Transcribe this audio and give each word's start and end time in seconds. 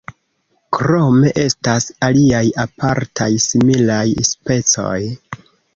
Krome 0.77 1.29
estas 1.43 1.87
aliaj 2.09 2.41
apartaj 2.67 3.31
similaj 3.47 4.05
specoj. 4.35 5.01